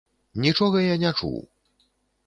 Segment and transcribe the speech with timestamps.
[0.45, 1.39] Нічога я не чуў.